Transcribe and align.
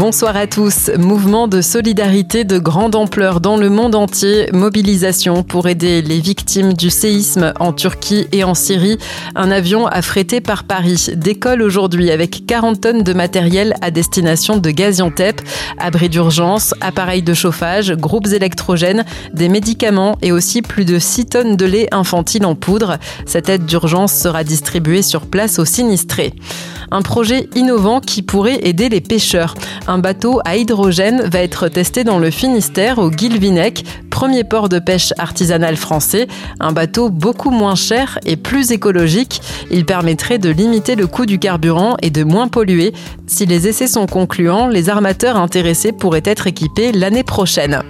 Bonsoir 0.00 0.34
à 0.34 0.46
tous. 0.46 0.90
Mouvement 0.96 1.46
de 1.46 1.60
solidarité 1.60 2.44
de 2.44 2.58
grande 2.58 2.94
ampleur 2.94 3.38
dans 3.38 3.58
le 3.58 3.68
monde 3.68 3.94
entier. 3.94 4.48
Mobilisation 4.50 5.42
pour 5.42 5.68
aider 5.68 6.00
les 6.00 6.20
victimes 6.20 6.72
du 6.72 6.88
séisme 6.88 7.52
en 7.60 7.74
Turquie 7.74 8.26
et 8.32 8.42
en 8.42 8.54
Syrie. 8.54 8.96
Un 9.34 9.50
avion 9.50 9.86
affrété 9.86 10.40
par 10.40 10.64
Paris 10.64 11.08
décolle 11.16 11.60
aujourd'hui 11.60 12.10
avec 12.10 12.46
40 12.46 12.80
tonnes 12.80 13.02
de 13.02 13.12
matériel 13.12 13.74
à 13.82 13.90
destination 13.90 14.56
de 14.56 14.70
Gaziantep. 14.70 15.42
Abris 15.76 16.08
d'urgence, 16.08 16.74
appareils 16.80 17.22
de 17.22 17.34
chauffage, 17.34 17.92
groupes 17.92 18.28
électrogènes, 18.28 19.04
des 19.34 19.50
médicaments 19.50 20.16
et 20.22 20.32
aussi 20.32 20.62
plus 20.62 20.86
de 20.86 20.98
6 20.98 21.26
tonnes 21.26 21.56
de 21.56 21.66
lait 21.66 21.88
infantile 21.92 22.46
en 22.46 22.54
poudre. 22.54 22.96
Cette 23.26 23.50
aide 23.50 23.66
d'urgence 23.66 24.14
sera 24.14 24.44
distribuée 24.44 25.02
sur 25.02 25.26
place 25.26 25.58
aux 25.58 25.66
sinistrés. 25.66 26.32
Un 26.90 27.02
projet 27.02 27.48
innovant 27.54 28.00
qui 28.00 28.22
pourrait 28.22 28.60
aider 28.62 28.88
les 28.88 29.00
pêcheurs. 29.00 29.54
Un 29.86 29.98
bateau 29.98 30.40
à 30.44 30.56
hydrogène 30.56 31.22
va 31.22 31.40
être 31.40 31.68
testé 31.68 32.04
dans 32.04 32.18
le 32.18 32.30
Finistère 32.30 32.98
au 32.98 33.10
Guilvinec, 33.10 33.84
premier 34.10 34.44
port 34.44 34.68
de 34.68 34.78
pêche 34.78 35.12
artisanal 35.18 35.76
français. 35.76 36.26
Un 36.58 36.72
bateau 36.72 37.08
beaucoup 37.08 37.50
moins 37.50 37.76
cher 37.76 38.18
et 38.26 38.36
plus 38.36 38.72
écologique. 38.72 39.40
Il 39.70 39.86
permettrait 39.86 40.38
de 40.38 40.50
limiter 40.50 40.96
le 40.96 41.06
coût 41.06 41.26
du 41.26 41.38
carburant 41.38 41.96
et 42.02 42.10
de 42.10 42.24
moins 42.24 42.48
polluer. 42.48 42.92
Si 43.26 43.46
les 43.46 43.68
essais 43.68 43.86
sont 43.86 44.06
concluants, 44.06 44.66
les 44.66 44.88
armateurs 44.88 45.36
intéressés 45.36 45.92
pourraient 45.92 46.22
être 46.24 46.46
équipés 46.46 46.92
l'année 46.92 47.24
prochaine 47.24 47.82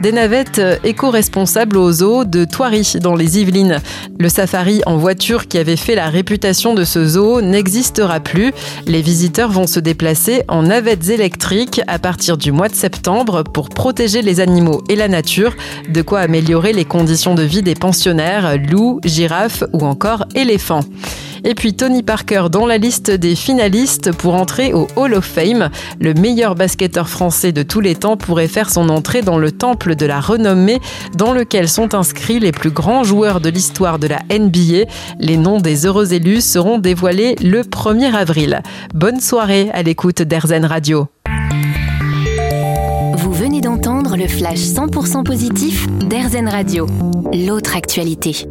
des 0.00 0.12
navettes 0.12 0.60
éco-responsables 0.84 1.76
aux 1.76 2.02
eaux 2.02 2.24
de 2.24 2.44
Thoiry 2.44 2.94
dans 3.00 3.14
les 3.14 3.38
Yvelines. 3.38 3.80
Le 4.18 4.28
safari 4.28 4.82
en 4.86 4.96
voiture 4.96 5.48
qui 5.48 5.58
avait 5.58 5.76
fait 5.76 5.94
la 5.94 6.08
réputation 6.08 6.74
de 6.74 6.84
ce 6.84 7.04
zoo 7.04 7.40
n'existera 7.40 8.20
plus. 8.20 8.52
Les 8.86 9.02
visiteurs 9.02 9.50
vont 9.50 9.66
se 9.66 9.80
déplacer 9.80 10.42
en 10.48 10.64
navettes 10.64 11.08
électriques 11.08 11.80
à 11.86 11.98
partir 11.98 12.36
du 12.36 12.52
mois 12.52 12.68
de 12.68 12.74
septembre 12.74 13.42
pour 13.42 13.68
protéger 13.68 14.22
les 14.22 14.40
animaux 14.40 14.82
et 14.88 14.96
la 14.96 15.08
nature, 15.08 15.54
de 15.88 16.02
quoi 16.02 16.20
améliorer 16.20 16.72
les 16.72 16.84
conditions 16.84 17.34
de 17.34 17.42
vie 17.42 17.62
des 17.62 17.74
pensionnaires, 17.74 18.56
loups, 18.58 19.00
girafes 19.04 19.64
ou 19.72 19.84
encore 19.84 20.26
éléphants. 20.34 20.84
Et 21.44 21.54
puis 21.54 21.74
Tony 21.74 22.02
Parker 22.02 22.46
dans 22.50 22.66
la 22.66 22.78
liste 22.78 23.10
des 23.10 23.34
finalistes 23.34 24.12
pour 24.12 24.34
entrer 24.34 24.72
au 24.72 24.86
Hall 24.96 25.12
of 25.12 25.24
Fame. 25.24 25.68
Le 26.00 26.14
meilleur 26.14 26.54
basketteur 26.54 27.08
français 27.08 27.52
de 27.52 27.62
tous 27.62 27.80
les 27.80 27.94
temps 27.94 28.16
pourrait 28.16 28.48
faire 28.48 28.70
son 28.70 28.88
entrée 28.88 29.20
dans 29.20 29.36
le 29.36 29.52
temple 29.52 29.94
de 29.94 30.06
la 30.06 30.20
renommée 30.20 30.80
dans 31.14 31.32
lequel 31.32 31.68
sont 31.68 31.94
inscrits 31.94 32.40
les 32.40 32.52
plus 32.52 32.70
grands 32.70 33.04
joueurs 33.04 33.40
de 33.40 33.50
l'histoire 33.50 33.98
de 33.98 34.06
la 34.06 34.20
NBA. 34.30 34.88
Les 35.20 35.36
noms 35.36 35.60
des 35.60 35.84
heureux 35.84 36.14
élus 36.14 36.40
seront 36.40 36.78
dévoilés 36.78 37.36
le 37.42 37.60
1er 37.60 38.14
avril. 38.14 38.62
Bonne 38.94 39.20
soirée 39.20 39.70
à 39.74 39.82
l'écoute 39.82 40.22
d'Airzen 40.22 40.64
Radio. 40.64 41.08
Vous 43.18 43.32
venez 43.32 43.60
d'entendre 43.60 44.16
le 44.16 44.28
flash 44.28 44.60
100% 44.60 45.24
positif 45.24 45.86
d'Airzen 46.08 46.48
Radio. 46.48 46.86
L'autre 47.32 47.76
actualité. 47.76 48.46